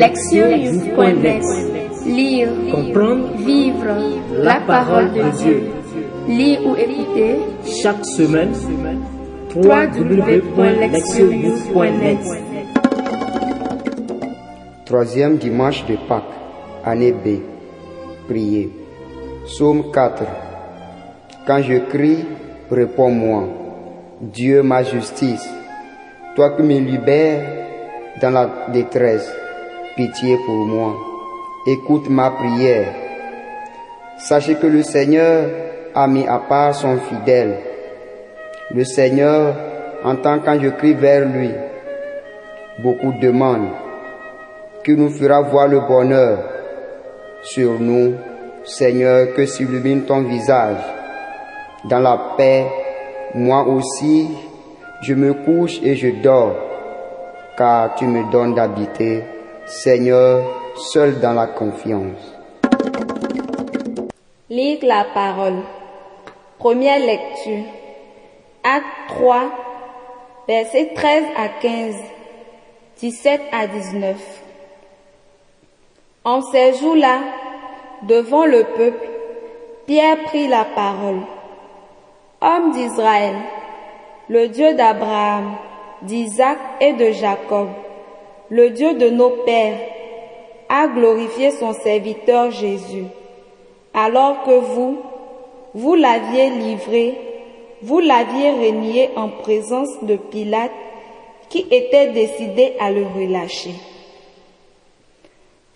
[0.00, 1.44] Lectionnews.net
[2.06, 3.84] Lire, Comprendre, vivre
[4.32, 5.62] la parole de Dieu.
[6.26, 7.36] Lire ou écouter
[7.82, 8.54] chaque semaine,
[14.86, 16.24] Troisième dimanche de Pâques,
[16.82, 17.42] année B.
[18.26, 18.70] Priez.
[19.44, 20.22] Psaume 4.
[21.46, 22.24] Quand je crie,
[22.70, 23.48] réponds-moi.
[24.22, 25.46] Dieu ma justice.
[26.36, 27.42] Toi qui me libères
[28.22, 29.30] dans la détresse,
[29.96, 30.96] pitié pour moi.
[31.66, 32.92] Écoute ma prière.
[34.18, 35.48] Sachez que le Seigneur
[35.94, 37.58] a mis à part son fidèle.
[38.70, 39.54] Le Seigneur
[40.04, 41.50] entend quand je crie vers lui.
[42.78, 43.70] Beaucoup demandent
[44.84, 46.38] qui nous fera voir le bonheur.
[47.42, 48.14] Sur nous,
[48.64, 50.78] Seigneur, que s'illumine ton visage.
[51.84, 52.66] Dans la paix,
[53.34, 54.28] moi aussi,
[55.02, 56.54] je me couche et je dors,
[57.56, 59.24] car tu me donnes d'habiter,
[59.70, 60.42] Seigneur,
[60.74, 62.34] seul dans la confiance.
[64.48, 65.62] Lire la parole.
[66.58, 67.66] Première lecture.
[68.64, 69.44] Acte 3,
[70.48, 71.94] versets 13 à 15,
[72.98, 74.42] 17 à 19.
[76.24, 77.20] En ces jours-là,
[78.02, 79.08] devant le peuple,
[79.86, 81.20] Pierre prit la parole.
[82.40, 83.36] Homme d'Israël,
[84.28, 85.54] le Dieu d'Abraham,
[86.02, 87.68] d'Isaac et de Jacob,
[88.50, 89.78] le Dieu de nos pères,
[90.68, 93.04] a glorifié son serviteur Jésus,
[93.94, 94.98] alors que vous,
[95.74, 97.14] vous l'aviez livré,
[97.82, 100.72] vous l'aviez renié en présence de Pilate,
[101.48, 103.74] qui était décidé à le relâcher.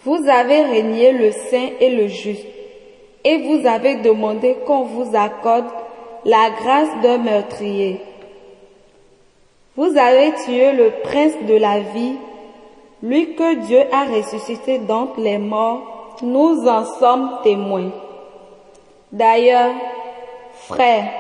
[0.05, 2.47] Vous avez régné le saint et le juste,
[3.25, 5.71] et vous avez demandé qu'on vous accorde
[6.25, 8.01] la grâce d'un meurtrier.
[9.77, 12.17] Vous avez tué le prince de la vie,
[13.05, 17.91] lui que Dieu a ressuscité d'entre les morts, nous en sommes témoins.
[19.13, 19.75] D'ailleurs,
[20.55, 21.11] frères,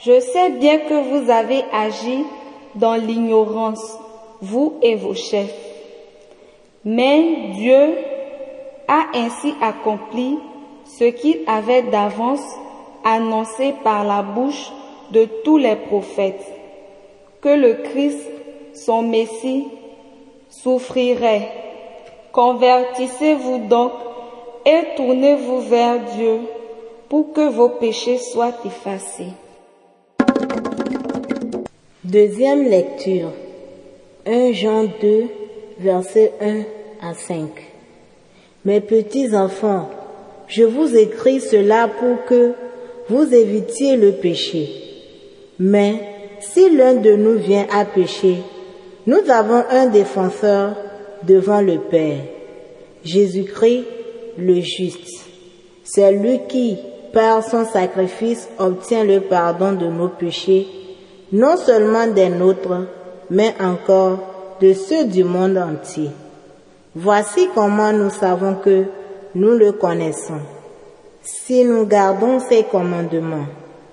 [0.00, 2.24] je sais bien que vous avez agi
[2.74, 3.98] dans l'ignorance,
[4.40, 5.54] vous et vos chefs.
[6.86, 7.96] Mais Dieu
[8.88, 10.38] a ainsi accompli
[10.86, 12.44] ce qu'il avait d'avance
[13.04, 14.72] annoncé par la bouche
[15.10, 16.50] de tous les prophètes,
[17.42, 18.26] que le Christ,
[18.72, 19.66] son Messie,
[20.62, 21.48] souffrirait.
[22.32, 23.92] Convertissez-vous donc
[24.66, 26.40] et tournez-vous vers Dieu
[27.08, 29.32] pour que vos péchés soient effacés.
[32.02, 33.30] Deuxième lecture.
[34.26, 35.24] 1 Jean 2,
[35.80, 36.62] versets 1
[37.06, 37.48] à 5.
[38.64, 39.90] Mes petits enfants,
[40.48, 42.54] je vous écris cela pour que
[43.08, 44.70] vous évitiez le péché.
[45.58, 46.00] Mais
[46.40, 48.36] si l'un de nous vient à pécher,
[49.06, 50.76] nous avons un défenseur
[51.22, 52.20] devant le Père,
[53.04, 53.84] Jésus-Christ
[54.38, 55.26] le juste.
[55.84, 56.78] C'est lui qui,
[57.12, 60.66] par son sacrifice, obtient le pardon de nos péchés,
[61.32, 62.86] non seulement des nôtres,
[63.30, 64.18] mais encore
[64.60, 66.10] de ceux du monde entier.
[66.94, 68.84] Voici comment nous savons que
[69.34, 70.40] nous le connaissons.
[71.22, 73.46] Si nous gardons ses commandements,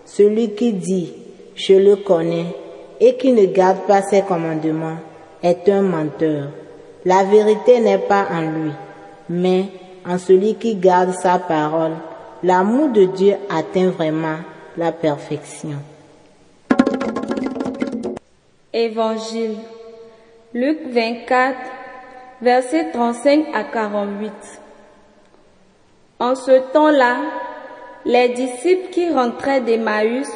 [0.05, 1.13] celui qui dit
[1.55, 2.45] je le connais
[3.01, 4.97] et qui ne garde pas ses commandements
[5.41, 6.49] est un menteur.
[7.03, 8.71] La vérité n'est pas en lui,
[9.27, 9.65] mais
[10.07, 11.93] en celui qui garde sa parole.
[12.43, 14.37] L'amour de Dieu atteint vraiment
[14.77, 15.77] la perfection.
[18.71, 19.57] Évangile.
[20.53, 21.57] Luc 24,
[22.41, 24.31] versets 35 à 48.
[26.19, 27.17] En ce temps-là,
[28.05, 30.27] les disciples qui rentraient d'Emmaüs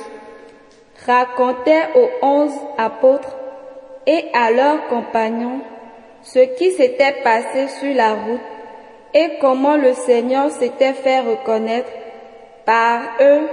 [1.05, 3.35] racontaient aux onze apôtres
[4.07, 5.61] et à leurs compagnons
[6.21, 8.41] ce qui s'était passé sur la route
[9.13, 11.91] et comment le Seigneur s'était fait reconnaître
[12.65, 13.47] par eux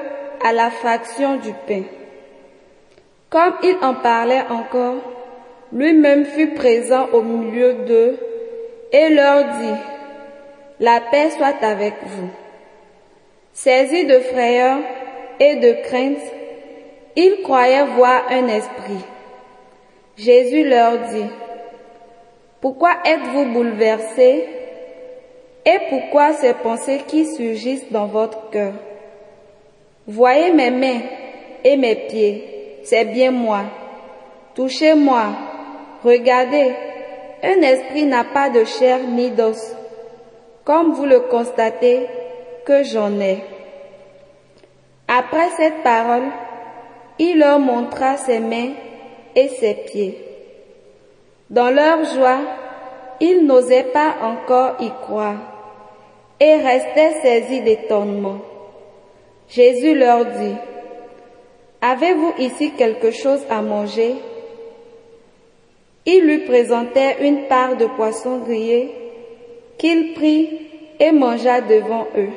[0.44, 1.82] à la fraction du pain.
[3.30, 4.96] Comme il en parlait encore,
[5.72, 8.18] lui-même fut présent au milieu d'eux
[8.92, 9.80] et leur dit,
[10.80, 12.28] La paix soit avec vous.
[13.53, 14.78] Saisis de frayeur
[15.38, 16.18] et de crainte,
[17.16, 19.04] ils croyaient voir un esprit.
[20.16, 21.26] Jésus leur dit,
[22.60, 24.48] Pourquoi êtes-vous bouleversés?
[25.64, 28.72] Et pourquoi ces pensées qui surgissent dans votre cœur?
[30.06, 31.00] Voyez mes mains
[31.62, 33.60] et mes pieds, c'est bien moi.
[34.56, 35.26] Touchez-moi,
[36.03, 36.74] regardez,
[37.44, 39.76] un esprit n'a pas de chair ni d'os,
[40.65, 42.06] comme vous le constatez
[42.66, 43.38] que j'en ai.
[45.06, 46.24] Après cette parole,
[47.24, 48.72] il leur montra ses mains
[49.36, 50.19] et ses pieds.
[51.48, 52.41] Dans leur joie,
[53.21, 55.41] Ils n'osaient pas encore y croire
[56.41, 58.39] et restaient saisis d'étonnement.
[59.48, 60.57] Jésus leur dit,
[61.80, 64.16] Avez-vous ici quelque chose à manger?
[66.04, 68.91] Ils lui présentèrent une part de poisson grillé
[69.78, 70.48] qu'il prit
[70.98, 72.34] et mangea devant eux.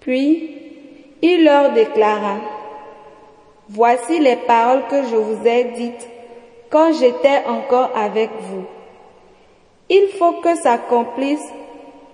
[0.00, 0.56] Puis
[1.22, 2.38] il leur déclara,
[3.68, 6.08] Voici les paroles que je vous ai dites
[6.70, 8.64] quand j'étais encore avec vous.
[9.88, 11.44] Il faut que s'accomplisse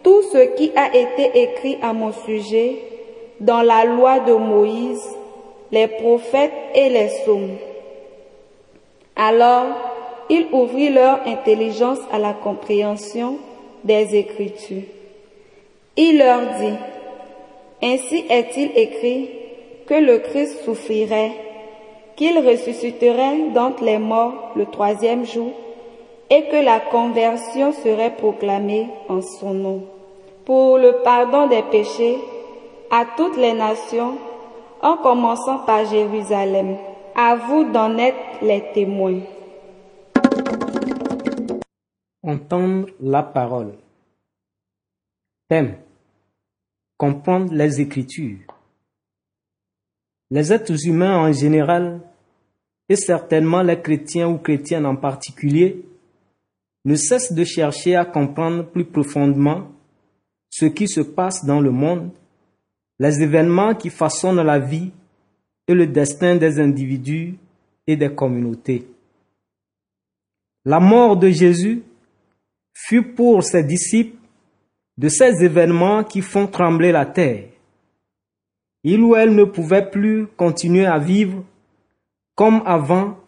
[0.02, 2.78] tout ce qui a été écrit à mon sujet
[3.40, 5.04] dans la loi de Moïse,
[5.70, 7.56] les prophètes et les psaumes.
[9.16, 9.66] Alors,
[10.30, 13.38] il ouvrit leur intelligence à la compréhension
[13.84, 14.82] des Écritures.
[15.96, 16.76] Il leur dit,
[17.82, 19.28] Ainsi est-il écrit
[19.86, 21.32] que le Christ souffrirait,
[22.16, 25.52] qu'il ressusciterait d'entre les morts le troisième jour,
[26.30, 29.82] et que la conversion serait proclamée en son nom,
[30.44, 32.18] pour le pardon des péchés
[32.90, 34.18] à toutes les nations,
[34.82, 36.76] en commençant par Jérusalem.
[37.14, 39.20] À vous d'en être les témoins.
[42.22, 43.74] Entendre la parole.
[45.48, 45.76] Thème.
[46.96, 48.51] Comprendre les Écritures.
[50.34, 52.00] Les êtres humains en général,
[52.88, 55.84] et certainement les chrétiens ou chrétiennes en particulier,
[56.86, 59.70] ne cessent de chercher à comprendre plus profondément
[60.48, 62.12] ce qui se passe dans le monde,
[62.98, 64.90] les événements qui façonnent la vie
[65.68, 67.34] et le destin des individus
[67.86, 68.88] et des communautés.
[70.64, 71.82] La mort de Jésus
[72.72, 74.16] fut pour ses disciples
[74.96, 77.51] de ces événements qui font trembler la terre.
[78.84, 81.44] Il ou elle ne pouvait plus continuer à vivre
[82.34, 83.18] comme avant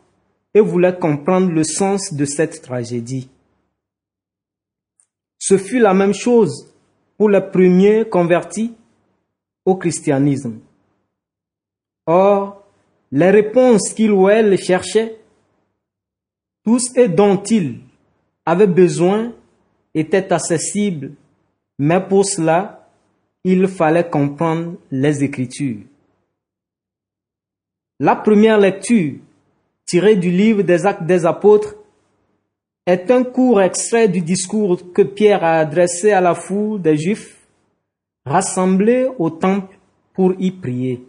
[0.55, 3.29] et voulait comprendre le sens de cette tragédie.
[5.39, 6.73] Ce fut la même chose
[7.17, 8.75] pour les premiers convertis
[9.65, 10.61] au christianisme.
[12.07, 12.63] Or,
[13.13, 15.21] les réponses qu'il ou elle cherchait,
[16.65, 17.79] tous et dont ils
[18.47, 19.33] avaient besoin,
[19.95, 21.13] étaient accessibles
[21.79, 22.84] mais pour cela,
[23.45, 25.83] il fallait comprendre les Écritures.
[28.01, 29.19] La première lecture,
[29.87, 31.77] tirée du livre des Actes des Apôtres,
[32.87, 37.37] est un court extrait du discours que Pierre a adressé à la foule des Juifs
[38.27, 39.79] rassemblés au temple
[40.13, 41.07] pour y prier.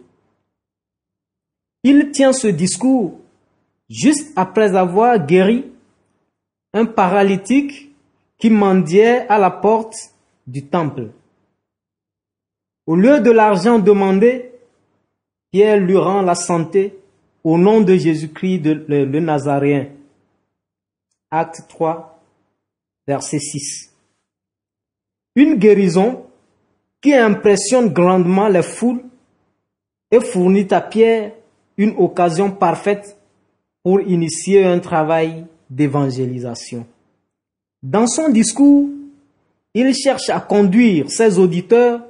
[1.82, 3.18] Il tient ce discours
[3.88, 5.70] juste après avoir guéri
[6.74, 7.94] un paralytique
[8.38, 9.96] qui mendiait à la porte
[10.46, 11.10] du temple.
[12.86, 14.52] Au lieu de l'argent demandé,
[15.50, 16.96] Pierre lui rend la santé
[17.42, 19.88] au nom de Jésus-Christ le, Nazaréen.
[21.30, 22.20] Acte 3,
[23.06, 23.92] verset 6.
[25.34, 26.26] Une guérison
[27.00, 29.02] qui impressionne grandement les foules
[30.10, 31.32] et fournit à Pierre
[31.76, 33.18] une occasion parfaite
[33.82, 36.86] pour initier un travail d'évangélisation.
[37.82, 38.88] Dans son discours,
[39.74, 42.00] il cherche à conduire ses auditeurs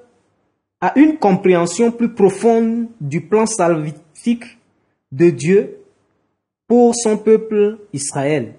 [0.81, 4.58] à une compréhension plus profonde du plan salvifique
[5.12, 5.78] de Dieu
[6.67, 8.55] pour son peuple Israël.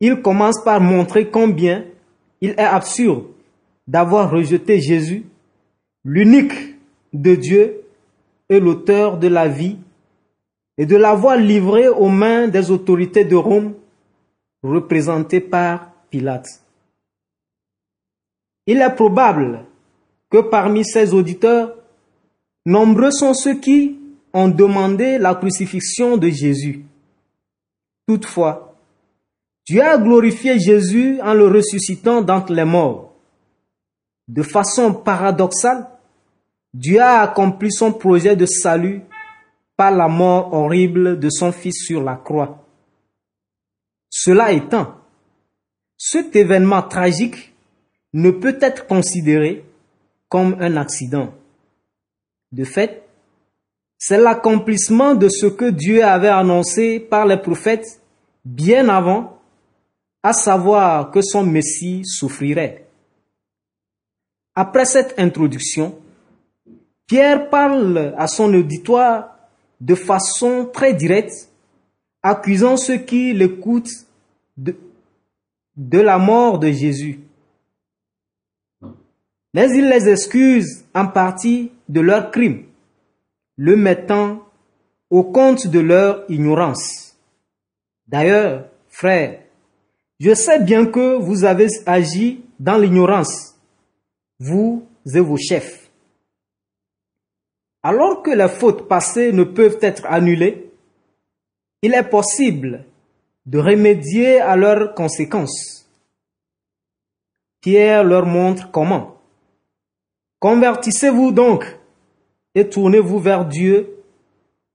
[0.00, 1.84] Il commence par montrer combien
[2.40, 3.26] il est absurde
[3.86, 5.24] d'avoir rejeté Jésus,
[6.04, 6.76] l'unique
[7.12, 7.82] de Dieu
[8.48, 9.78] et l'auteur de la vie,
[10.76, 13.74] et de l'avoir livré aux mains des autorités de Rome
[14.62, 16.48] représentées par Pilate.
[18.66, 19.64] Il est probable
[20.34, 21.76] que parmi ses auditeurs,
[22.66, 24.00] nombreux sont ceux qui
[24.32, 26.84] ont demandé la crucifixion de Jésus.
[28.08, 28.74] Toutefois,
[29.64, 33.14] Dieu a glorifié Jésus en le ressuscitant d'entre les morts.
[34.26, 35.86] De façon paradoxale,
[36.72, 39.02] Dieu a accompli son projet de salut
[39.76, 42.66] par la mort horrible de son Fils sur la croix.
[44.10, 44.96] Cela étant,
[45.96, 47.54] cet événement tragique
[48.12, 49.64] ne peut être considéré
[50.28, 51.32] comme un accident.
[52.52, 53.04] De fait,
[53.98, 58.00] c'est l'accomplissement de ce que Dieu avait annoncé par les prophètes
[58.44, 59.40] bien avant,
[60.22, 62.86] à savoir que son Messie souffrirait.
[64.54, 65.98] Après cette introduction,
[67.06, 69.36] Pierre parle à son auditoire
[69.80, 71.50] de façon très directe,
[72.22, 74.06] accusant ceux qui l'écoutent
[74.56, 74.76] de,
[75.76, 77.23] de la mort de Jésus
[79.54, 82.64] mais il les excuse en partie de leur crime,
[83.56, 84.42] le mettant
[85.08, 87.16] au compte de leur ignorance.
[88.06, 89.40] D'ailleurs, frères,
[90.20, 93.56] Je sais bien que vous avez agi dans l'ignorance,
[94.38, 95.90] vous et vos chefs.
[97.82, 100.70] Alors que les fautes passées ne peuvent être annulées,
[101.82, 102.84] il est possible
[103.44, 105.86] de remédier à leurs conséquences.
[107.60, 109.13] Pierre leur montre comment.
[110.44, 111.64] Convertissez-vous donc
[112.54, 113.96] et tournez-vous vers Dieu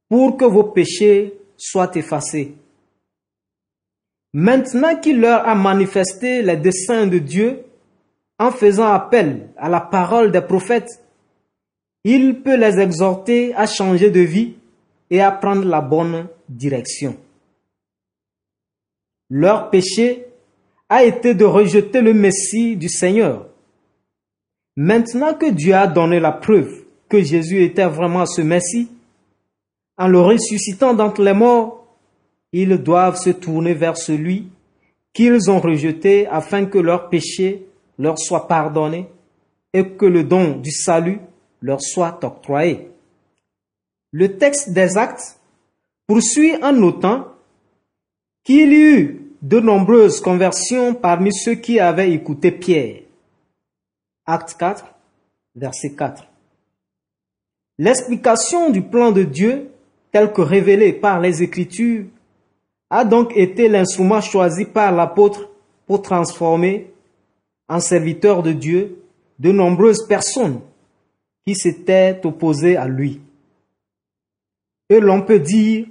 [0.09, 2.55] pour que vos péchés soient effacés.
[4.33, 7.65] Maintenant qu'il leur a manifesté les desseins de Dieu
[8.39, 11.03] en faisant appel à la parole des prophètes,
[12.03, 14.55] il peut les exhorter à changer de vie
[15.11, 17.15] et à prendre la bonne direction.
[19.29, 20.25] Leur péché
[20.89, 23.48] a été de rejeter le Messie du Seigneur.
[24.81, 28.87] Maintenant que Dieu a donné la preuve que Jésus était vraiment ce Messie,
[29.97, 31.85] en le ressuscitant d'entre les morts,
[32.53, 34.47] ils doivent se tourner vers celui
[35.11, 37.65] qu'ils ont rejeté afin que leurs péchés
[37.97, 39.09] leur soient pardonnés
[39.73, 41.19] et que le don du salut
[41.61, 42.87] leur soit octroyé.
[44.13, 45.41] Le texte des actes
[46.07, 47.27] poursuit en notant
[48.45, 53.01] qu'il y eut de nombreuses conversions parmi ceux qui avaient écouté Pierre.
[54.31, 54.85] Acte 4,
[55.55, 56.23] verset 4.
[57.79, 59.71] L'explication du plan de Dieu,
[60.11, 62.05] tel que révélé par les Écritures,
[62.91, 65.49] a donc été l'instrument choisi par l'apôtre
[65.87, 66.93] pour transformer
[67.67, 69.01] en serviteurs de Dieu
[69.39, 70.61] de nombreuses personnes
[71.43, 73.19] qui s'étaient opposées à lui.
[74.89, 75.87] Et l'on peut dire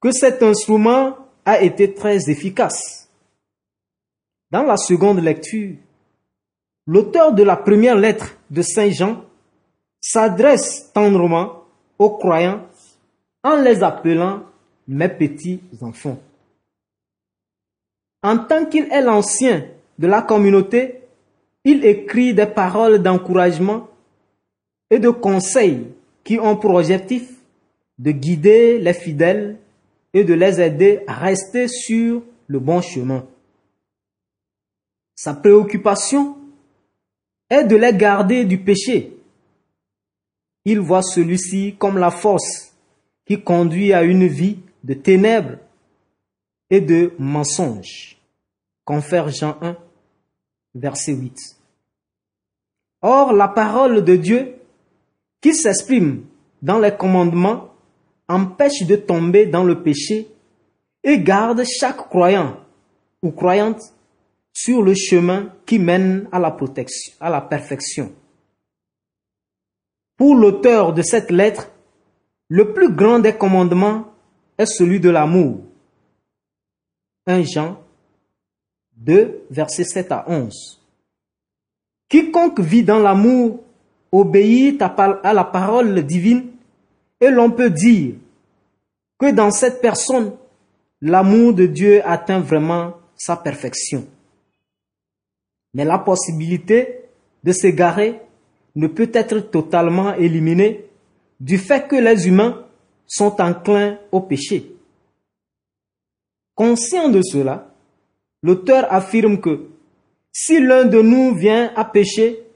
[0.00, 3.08] que cet instrument a été très efficace.
[4.52, 5.74] Dans la seconde lecture,
[6.86, 9.24] l'auteur de la première lettre de Saint Jean
[10.00, 11.64] s'adresse tendrement
[11.98, 12.66] aux croyants
[13.44, 14.42] en les appelant
[14.88, 16.18] mes petits enfants.
[18.22, 19.64] En tant qu'il est l'ancien
[19.98, 21.00] de la communauté,
[21.64, 23.88] il écrit des paroles d'encouragement
[24.90, 25.86] et de conseils
[26.24, 27.28] qui ont pour objectif
[27.98, 29.56] de guider les fidèles
[30.12, 33.24] et de les aider à rester sur le bon chemin.
[35.14, 36.36] Sa préoccupation
[37.52, 39.14] est de les garder du péché.
[40.64, 42.72] Il voit celui-ci comme la force
[43.26, 45.58] qui conduit à une vie de ténèbres
[46.70, 48.16] et de mensonges.
[48.86, 49.76] Confère Jean 1,
[50.74, 51.36] verset 8.
[53.02, 54.54] Or, la parole de Dieu
[55.42, 56.24] qui s'exprime
[56.62, 57.68] dans les commandements
[58.28, 60.28] empêche de tomber dans le péché
[61.04, 62.56] et garde chaque croyant
[63.22, 63.82] ou croyante
[64.52, 68.12] sur le chemin qui mène à la protection, à la perfection.
[70.16, 71.70] Pour l'auteur de cette lettre,
[72.48, 74.12] le plus grand des commandements
[74.58, 75.60] est celui de l'amour.
[77.26, 77.80] 1 Jean
[78.96, 80.80] 2, versets 7 à 11.
[82.08, 83.60] Quiconque vit dans l'amour
[84.12, 86.50] obéit à la parole divine
[87.20, 88.14] et l'on peut dire
[89.18, 90.32] que dans cette personne,
[91.00, 94.06] l'amour de Dieu atteint vraiment sa perfection.
[95.74, 97.00] Mais la possibilité
[97.42, 98.20] de s'égarer
[98.74, 100.86] ne peut être totalement éliminée
[101.40, 102.66] du fait que les humains
[103.06, 104.74] sont enclins au péché.
[106.54, 107.74] Conscient de cela,
[108.42, 109.68] l'auteur affirme que
[110.32, 112.46] si l'un de nous vient à pécher,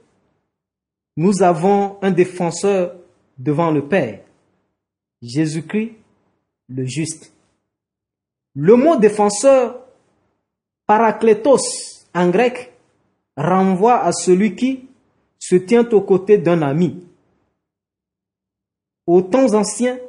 [1.15, 2.95] nous avons un défenseur
[3.37, 4.21] devant le Père,
[5.21, 5.93] Jésus-Christ
[6.69, 7.33] le juste.
[8.55, 9.79] Le mot défenseur,
[10.85, 12.73] parakletos en grec,
[13.37, 14.87] renvoie à celui qui
[15.39, 17.03] se tient aux côtés d'un ami.
[19.05, 19.99] Aux temps anciens,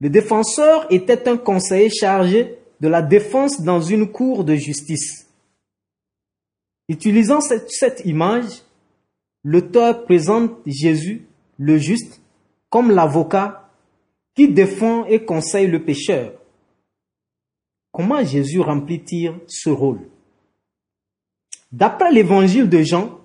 [0.00, 5.28] le défenseur était un conseiller chargé de la défense dans une cour de justice.
[6.88, 8.62] Utilisant cette, cette image,
[9.44, 11.26] l'auteur présente Jésus,
[11.58, 12.20] le juste,
[12.70, 13.70] comme l'avocat
[14.34, 16.32] qui défend et conseille le pécheur.
[17.92, 20.00] Comment Jésus remplit-il ce rôle?
[21.72, 23.18] D'après l'évangile de Jean,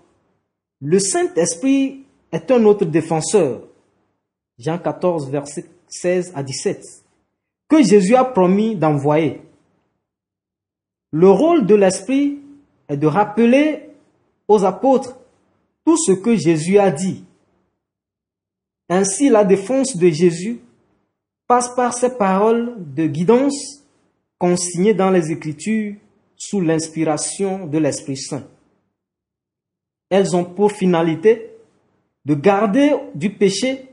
[0.81, 3.63] le Saint-Esprit est un autre défenseur.
[4.57, 6.81] Jean 14, verset 16 à 17,
[7.67, 9.41] que Jésus a promis d'envoyer.
[11.11, 12.39] Le rôle de l'Esprit
[12.87, 13.89] est de rappeler
[14.47, 15.17] aux apôtres
[15.85, 17.25] tout ce que Jésus a dit.
[18.89, 20.61] Ainsi, la défense de Jésus
[21.47, 23.83] passe par ces paroles de guidance
[24.37, 25.95] consignées dans les Écritures
[26.37, 28.47] sous l'inspiration de l'Esprit Saint.
[30.09, 31.51] Elles ont pour finalité
[32.25, 33.89] de garder du péché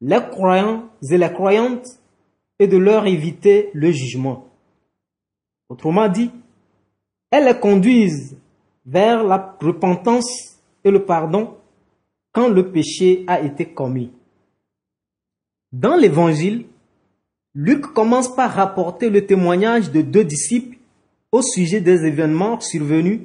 [0.00, 1.86] les croyants et les croyantes
[2.58, 4.46] et de leur éviter le jugement.
[5.68, 6.30] Autrement dit,
[7.30, 8.36] Elles les conduisent
[8.86, 11.56] vers la repentance et le pardon
[12.32, 14.12] quand le péché a été commis.
[15.72, 16.66] Dans l'évangile,
[17.54, 20.77] Luc commence par rapporter le témoignage de deux disciples
[21.30, 23.20] au sujet des événements survenus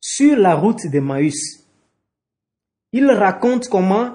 [0.00, 1.64] sur la route d'Emmaüs.
[2.92, 4.12] Il raconte comment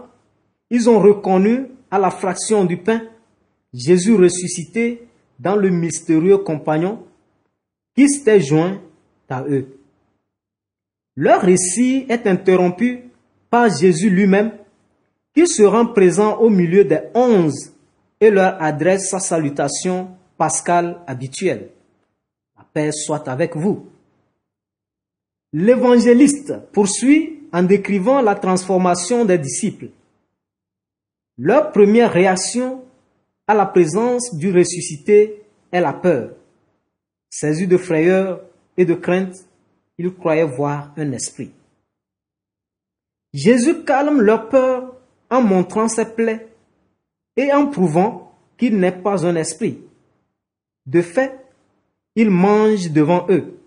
[0.69, 3.01] ils ont reconnu à la fraction du pain
[3.73, 5.07] Jésus ressuscité
[5.39, 7.03] dans le mystérieux compagnon
[7.95, 8.81] qui s'était joint
[9.29, 9.77] à eux.
[11.15, 13.03] Leur récit est interrompu
[13.49, 14.53] par Jésus lui-même
[15.35, 17.73] qui se rend présent au milieu des onze
[18.21, 21.69] et leur adresse sa salutation pascale habituelle.
[22.73, 23.88] Paix soit avec vous.
[25.53, 29.89] L'évangéliste poursuit en décrivant la transformation des disciples.
[31.38, 32.83] Leur première réaction
[33.47, 36.31] à la présence du ressuscité est la peur.
[37.29, 38.41] Saisis de frayeur
[38.77, 39.35] et de crainte,
[39.97, 41.51] ils croyaient voir un esprit.
[43.33, 44.95] Jésus calme leur peur
[45.29, 46.47] en montrant ses plaies
[47.35, 49.79] et en prouvant qu'il n'est pas un esprit.
[50.85, 51.39] De fait,
[52.16, 53.60] il mange devant eux.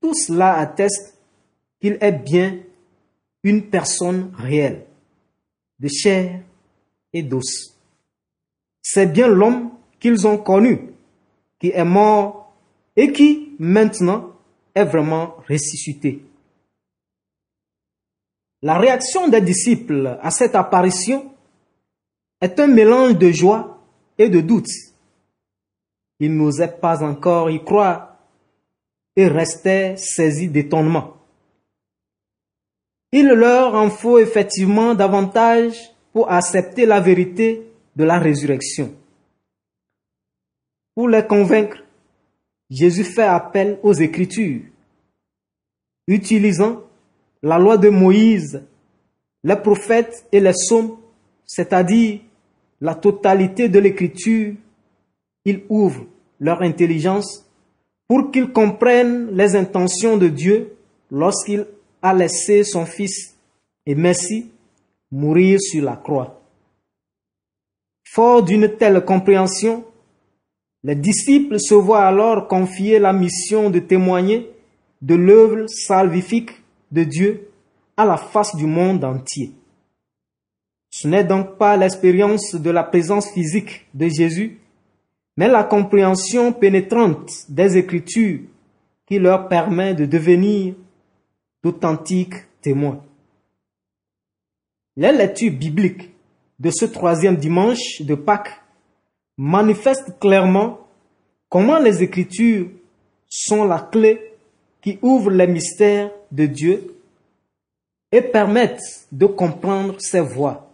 [0.00, 1.18] Tout cela atteste
[1.80, 2.58] qu'il est bien
[3.42, 4.86] une personne réelle,
[5.78, 6.40] de chair
[7.12, 7.76] et d'os.
[8.82, 10.90] C'est bien l'homme qu'ils ont connu,
[11.58, 12.54] qui est mort
[12.96, 14.32] et qui, maintenant,
[14.74, 16.24] est vraiment ressuscité.
[18.62, 21.30] La réaction des disciples à cette apparition
[22.40, 23.78] est un mélange de joie
[24.18, 24.70] et de doute.
[26.20, 28.16] Ils n'osaient pas encore y croire
[29.16, 31.16] et restaient saisis d'étonnement.
[33.12, 35.76] Il leur en faut effectivement davantage
[36.12, 37.62] pour accepter la vérité
[37.94, 38.92] de la résurrection.
[40.94, 41.78] Pour les convaincre,
[42.70, 44.62] Jésus fait appel aux Écritures,
[46.06, 46.82] utilisant
[47.42, 48.62] la loi de Moïse,
[49.44, 50.96] les prophètes et les psaumes,
[51.44, 52.20] c'est-à-dire
[52.80, 54.54] la totalité de l'écriture,
[55.44, 56.06] il ouvre
[56.40, 57.44] leur intelligence
[58.08, 60.76] pour qu'ils comprennent les intentions de Dieu
[61.10, 61.66] lorsqu'il
[62.02, 63.34] a laissé son Fils
[63.86, 64.50] et Messie
[65.10, 66.40] mourir sur la croix.
[68.04, 69.84] Fort d'une telle compréhension,
[70.82, 74.50] les disciples se voient alors confier la mission de témoigner
[75.00, 76.50] de l'œuvre salvifique
[76.90, 77.48] de Dieu
[77.96, 79.52] à la face du monde entier.
[80.90, 84.60] Ce n'est donc pas l'expérience de la présence physique de Jésus,
[85.36, 88.40] mais la compréhension pénétrante des Écritures
[89.06, 90.74] qui leur permet de devenir
[91.62, 93.02] d'authentiques témoins.
[94.96, 96.10] Les lectures bibliques
[96.58, 98.60] de ce troisième dimanche de Pâques
[99.36, 100.86] manifestent clairement
[101.48, 102.68] comment les Écritures
[103.28, 104.32] sont la clé
[104.80, 106.96] qui ouvre les mystères de Dieu
[108.12, 110.70] et permettent de comprendre ses voies.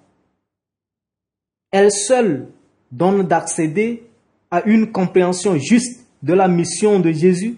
[1.70, 2.48] Elles seules
[2.90, 4.09] donnent d'accéder
[4.50, 7.56] à une compréhension juste de la mission de Jésus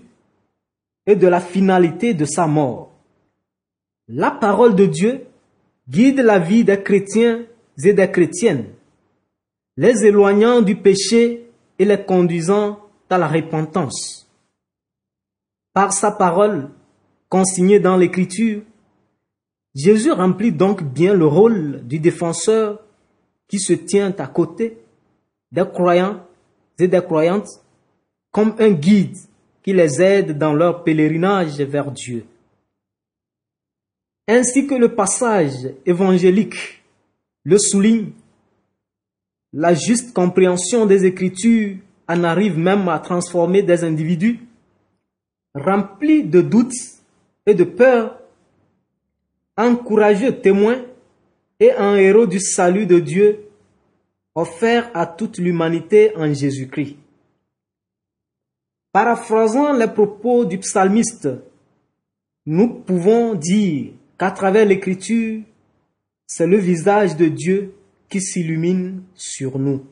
[1.06, 2.92] et de la finalité de sa mort.
[4.08, 5.26] La parole de Dieu
[5.88, 7.44] guide la vie des chrétiens
[7.82, 8.66] et des chrétiennes,
[9.76, 12.78] les éloignant du péché et les conduisant
[13.10, 14.28] à la repentance.
[15.72, 16.70] Par sa parole,
[17.28, 18.62] consignée dans l'Écriture,
[19.74, 22.80] Jésus remplit donc bien le rôle du défenseur
[23.48, 24.78] qui se tient à côté
[25.50, 26.20] des croyants
[26.78, 27.48] et des croyantes
[28.30, 29.16] comme un guide
[29.62, 32.24] qui les aide dans leur pèlerinage vers Dieu.
[34.26, 36.82] Ainsi que le passage évangélique
[37.44, 38.12] le souligne,
[39.52, 41.76] la juste compréhension des Écritures
[42.08, 44.40] en arrive même à transformer des individus
[45.54, 46.72] remplis de doutes
[47.46, 48.18] et de peur
[49.56, 50.82] un courageux témoin
[51.60, 53.44] et un héros du salut de Dieu
[54.34, 56.96] offert à toute l'humanité en Jésus-Christ.
[58.92, 61.28] Paraphrasant les propos du psalmiste,
[62.46, 65.42] nous pouvons dire qu'à travers l'écriture,
[66.26, 67.74] c'est le visage de Dieu
[68.08, 69.84] qui s'illumine sur nous.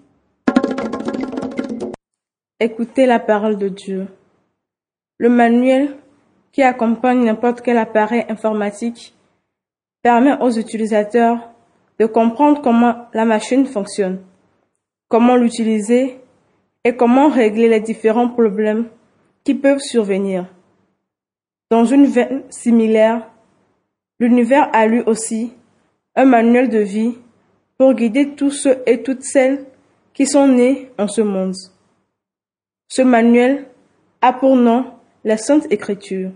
[2.59, 4.07] Écoutez la parole de Dieu.
[5.16, 5.96] Le manuel
[6.53, 9.14] qui accompagne n'importe quel appareil informatique
[10.03, 11.50] permet aux utilisateurs
[11.98, 14.20] de comprendre comment la machine fonctionne,
[15.11, 16.20] comment l'utiliser
[16.85, 18.88] et comment régler les différents problèmes
[19.44, 20.46] qui peuvent survenir.
[21.70, 23.29] Dans une veine similaire,
[24.20, 25.53] l'univers a lui aussi
[26.14, 27.18] un manuel de vie
[27.77, 29.66] pour guider tous ceux et toutes celles
[30.14, 31.57] qui sont nés en ce monde.
[32.88, 33.66] Ce manuel
[34.23, 34.92] a pour nom
[35.25, 36.31] la Sainte Écriture.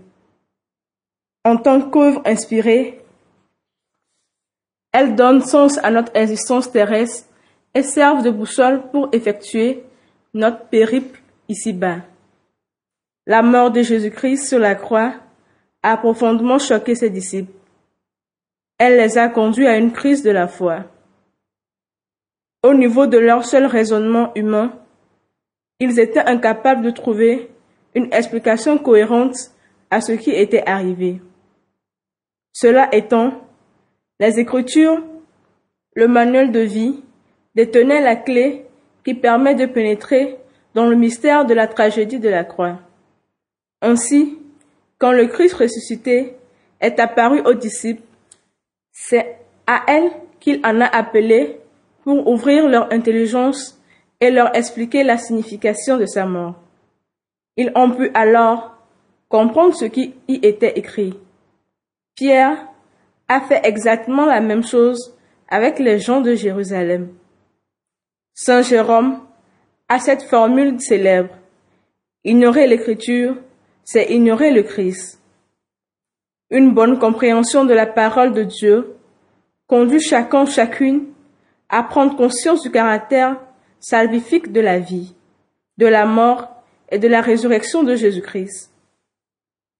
[1.43, 2.99] En tant qu'œuvre inspirée,
[4.91, 7.27] elles donnent sens à notre existence terrestre
[7.75, 9.83] et servent de boussole pour effectuer
[10.33, 11.97] notre périple ici-bas.
[13.27, 15.13] La mort de Jésus-Christ sur la croix
[15.83, 17.51] a profondément choqué ses disciples.
[18.77, 20.85] Elle les a conduits à une crise de la foi.
[22.63, 24.73] Au niveau de leur seul raisonnement humain,
[25.79, 27.51] ils étaient incapables de trouver
[27.93, 29.35] une explication cohérente
[29.91, 31.21] à ce qui était arrivé.
[32.53, 33.47] Cela étant,
[34.19, 35.03] les Écritures,
[35.93, 37.04] le manuel de vie,
[37.55, 38.65] détenaient la clé
[39.03, 40.37] qui permet de pénétrer
[40.73, 42.79] dans le mystère de la tragédie de la croix.
[43.81, 44.37] Ainsi,
[44.97, 46.35] quand le Christ ressuscité
[46.81, 48.03] est apparu aux disciples,
[48.91, 49.37] c'est
[49.67, 51.59] à elle qu'il en a appelé
[52.03, 53.81] pour ouvrir leur intelligence
[54.21, 56.55] et leur expliquer la signification de sa mort.
[57.57, 58.75] Ils ont pu alors
[59.29, 61.13] comprendre ce qui y était écrit.
[62.15, 62.67] Pierre
[63.27, 65.15] a fait exactement la même chose
[65.49, 67.09] avec les gens de Jérusalem.
[68.37, 69.21] Saint Jérôme
[69.87, 71.33] a cette formule célèbre.
[72.25, 73.37] Ignorer l'écriture,
[73.85, 75.21] c'est ignorer le Christ.
[76.49, 78.97] Une bonne compréhension de la parole de Dieu
[79.67, 81.05] conduit chacun, chacune
[81.69, 83.39] à prendre conscience du caractère
[83.79, 85.15] salvifique de la vie,
[85.77, 88.69] de la mort et de la résurrection de Jésus-Christ.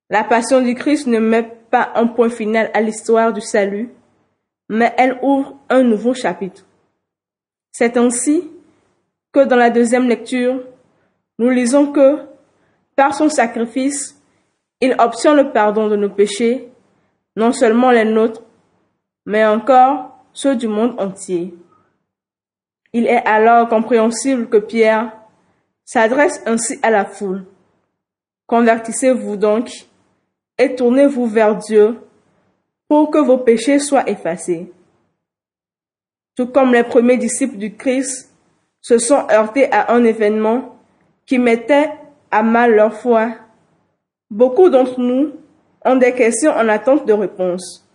[0.10, 3.90] La passion du Christ ne met pas un point final à l'histoire du salut,
[4.70, 6.66] mais elle ouvre un nouveau chapitre.
[7.78, 8.50] C'est ainsi
[9.34, 10.64] que dans la deuxième lecture,
[11.40, 12.20] nous lisons que,
[12.96, 14.18] par son sacrifice,
[14.80, 16.72] il obtient le pardon de nos péchés,
[17.36, 18.44] non seulement les nôtres,
[19.26, 21.54] mais encore ceux du monde entier.
[22.94, 25.12] Il est alors compréhensible que Pierre
[25.84, 27.44] s'adresse ainsi à la foule.
[28.48, 29.70] Convertissez-vous donc
[30.58, 32.00] et tournez-vous vers Dieu
[32.88, 34.72] pour que vos péchés soient effacés.
[36.36, 38.32] Tout comme les premiers disciples du Christ
[38.82, 40.78] se sont heurtés à un événement
[41.26, 41.90] qui mettait
[42.30, 43.32] à mal leur foi,
[44.30, 45.32] beaucoup d'entre nous
[45.84, 47.88] ont des questions en attente de réponse.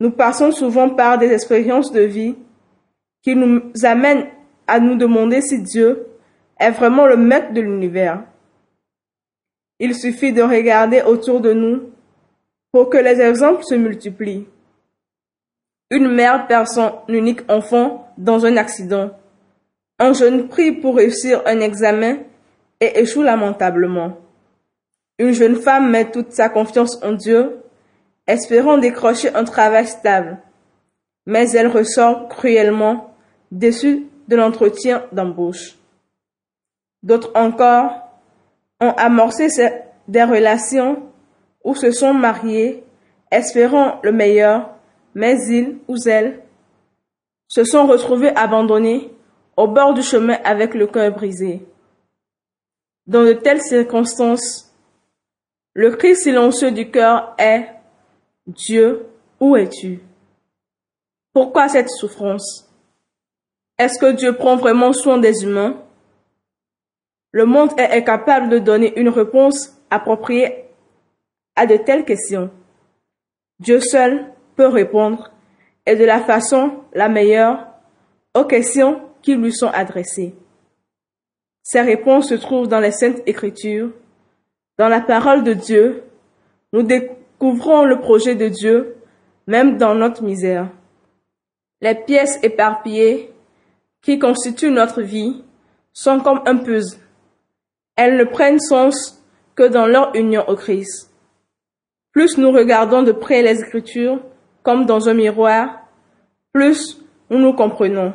[0.00, 2.34] Nous passons souvent par des expériences de vie
[3.22, 4.26] qui nous amène
[4.66, 6.06] à nous demander si Dieu
[6.58, 8.24] est vraiment le maître de l'univers.
[9.78, 11.90] Il suffit de regarder autour de nous
[12.72, 14.46] pour que les exemples se multiplient.
[15.92, 19.10] Une mère perd son unique enfant dans un accident.
[19.98, 22.16] Un jeune prie pour réussir un examen
[22.80, 24.16] et échoue lamentablement.
[25.18, 27.58] Une jeune femme met toute sa confiance en Dieu,
[28.26, 30.38] espérant décrocher un travail stable.
[31.26, 33.14] Mais elle ressort cruellement
[33.50, 35.76] déçus de l'entretien d'embauche.
[37.02, 37.92] D'autres encore
[38.80, 39.48] ont amorcé
[40.08, 41.02] des relations
[41.64, 42.82] ou se sont mariés
[43.30, 44.70] espérant le meilleur,
[45.14, 46.42] mais ils ou elles
[47.48, 49.12] se sont retrouvés abandonnés
[49.56, 51.66] au bord du chemin avec le cœur brisé.
[53.06, 54.72] Dans de telles circonstances,
[55.74, 57.68] le cri silencieux du cœur est
[58.46, 59.06] Dieu,
[59.40, 60.00] où es-tu?
[61.32, 62.68] Pourquoi cette souffrance?
[63.78, 65.82] Est-ce que Dieu prend vraiment soin des humains?
[67.32, 70.66] Le monde est incapable de donner une réponse appropriée
[71.56, 72.50] à de telles questions.
[73.58, 75.30] Dieu seul peut répondre,
[75.86, 77.66] et de la façon la meilleure,
[78.34, 80.34] aux questions qui lui sont adressées.
[81.62, 83.90] Ces réponses se trouvent dans les saintes écritures,
[84.78, 86.04] dans la parole de Dieu.
[86.72, 88.96] Nous découvrons le projet de Dieu,
[89.46, 90.70] même dans notre misère.
[91.80, 93.32] Les pièces éparpillées
[94.02, 95.42] qui constituent notre vie
[95.92, 96.98] sont comme un puzzle.
[97.96, 99.22] Elles ne prennent sens
[99.54, 101.10] que dans leur union au Christ.
[102.12, 104.20] Plus nous regardons de près les Écritures
[104.62, 105.86] comme dans un miroir,
[106.52, 108.12] plus nous nous comprenons.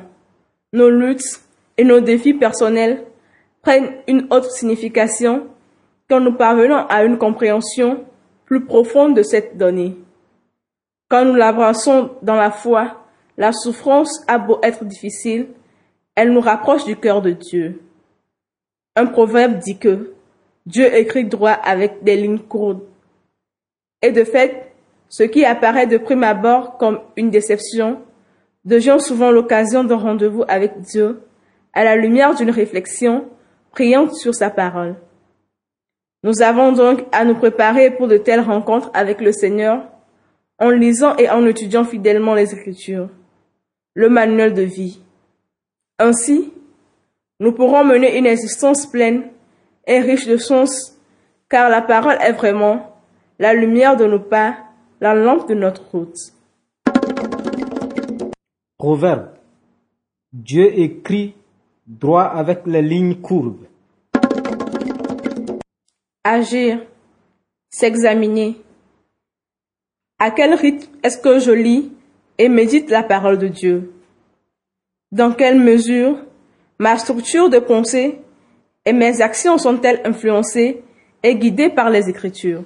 [0.74, 1.42] Nos luttes
[1.78, 3.06] et nos défis personnels
[3.62, 5.48] prennent une autre signification
[6.10, 8.06] quand nous parvenons à une compréhension
[8.46, 9.98] plus profonde de cette donnée.
[11.10, 13.06] Quand nous l'abraçons dans la foi,
[13.38, 15.48] la souffrance a beau être difficile,
[16.16, 17.82] elle nous rapproche du cœur de Dieu.
[18.96, 20.14] Un proverbe dit que
[20.66, 22.84] Dieu écrit droit avec des lignes courtes.
[24.02, 24.74] Et de fait,
[25.10, 28.00] ce qui apparaît de prime abord comme une déception
[28.66, 31.22] devient souvent l'occasion d'un rendez-vous avec Dieu
[31.74, 33.26] à la lumière d'une réflexion
[33.72, 34.96] priante sur sa parole.
[36.24, 39.84] Nous avons donc à nous préparer pour de telles rencontres avec le Seigneur
[40.60, 43.10] en lisant et en étudiant fidèlement les Écritures,
[43.94, 45.00] le manuel de vie.
[46.00, 46.52] Ainsi,
[47.40, 49.30] nous pourrons mener une existence pleine
[49.86, 50.98] et riche de sens
[51.50, 52.96] car la parole est vraiment
[53.40, 54.58] la lumière de nos pas,
[55.00, 56.34] la lampe de notre route.
[58.78, 59.30] Proverbe.
[60.34, 61.36] Dieu écrit
[61.86, 63.66] droit avec les lignes courbes.
[66.24, 66.80] Agir,
[67.70, 68.58] s'examiner.
[70.20, 71.92] À quel rythme est-ce que je lis
[72.38, 73.94] et médite la parole de Dieu?
[75.12, 76.18] Dans quelle mesure
[76.80, 78.20] ma structure de pensée
[78.86, 80.84] et mes actions sont-elles influencées
[81.24, 82.64] et guidées par les Écritures?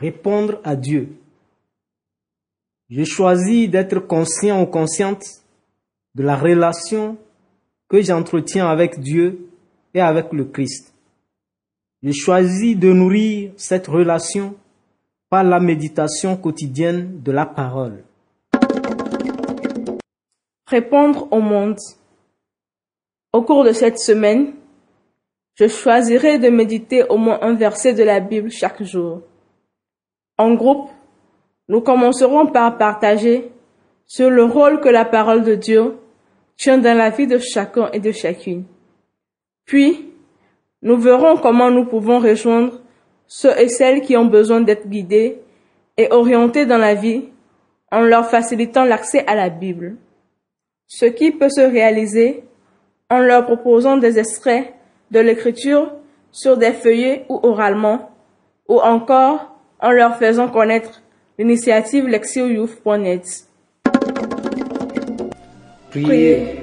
[0.00, 1.10] Répondre à Dieu.
[2.88, 5.22] Je choisis d'être conscient ou consciente
[6.14, 7.18] de la relation
[7.86, 9.50] que j'entretiens avec Dieu
[9.92, 10.94] et avec le Christ.
[12.02, 14.54] Je choisis de nourrir cette relation
[15.28, 18.02] par la méditation quotidienne de la parole.
[20.66, 21.76] Répondre au monde.
[23.34, 24.54] Au cours de cette semaine,
[25.56, 29.20] je choisirai de méditer au moins un verset de la Bible chaque jour.
[30.40, 30.88] En groupe,
[31.68, 33.52] nous commencerons par partager
[34.06, 35.98] sur le rôle que la parole de Dieu
[36.56, 38.64] tient dans la vie de chacun et de chacune.
[39.66, 40.08] Puis,
[40.80, 42.80] nous verrons comment nous pouvons rejoindre
[43.26, 45.42] ceux et celles qui ont besoin d'être guidés
[45.98, 47.24] et orientés dans la vie
[47.92, 49.98] en leur facilitant l'accès à la Bible.
[50.86, 52.44] Ce qui peut se réaliser
[53.10, 54.72] en leur proposant des extraits
[55.10, 55.92] de l'écriture
[56.32, 58.10] sur des feuillets ou oralement,
[58.68, 61.02] ou encore en leur faisant connaître
[61.38, 63.46] l'initiative lexioyouth.net.
[65.90, 66.56] Priez.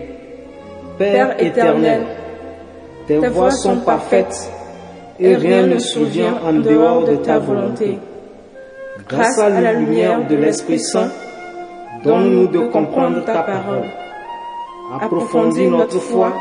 [0.97, 2.01] Père éternel,
[3.07, 4.51] tes voies sont parfaites
[5.19, 7.99] et rien ne survient en dehors de ta volonté.
[9.07, 11.11] Grâce à la lumière de l'Esprit Saint,
[12.03, 13.85] donne-nous de comprendre ta parole.
[14.99, 16.33] Approfondis notre foi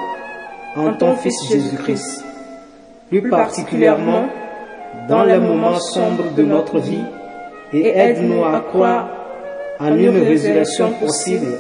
[0.75, 2.25] en ton Fils Jésus-Christ,
[3.11, 4.27] plus particulièrement
[5.09, 7.05] dans les moments sombres de notre vie,
[7.73, 9.09] et aide-nous à croire
[9.79, 11.59] en une résurrection possible